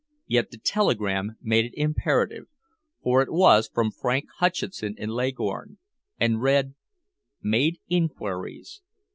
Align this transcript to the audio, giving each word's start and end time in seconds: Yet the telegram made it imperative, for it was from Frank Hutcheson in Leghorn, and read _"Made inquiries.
Yet 0.25 0.49
the 0.49 0.57
telegram 0.57 1.37
made 1.43 1.63
it 1.65 1.75
imperative, 1.79 2.47
for 3.03 3.21
it 3.21 3.31
was 3.31 3.69
from 3.71 3.91
Frank 3.91 4.25
Hutcheson 4.39 4.95
in 4.97 5.09
Leghorn, 5.11 5.77
and 6.19 6.41
read 6.41 6.69
_"Made 7.43 7.77
inquiries. 7.87 8.81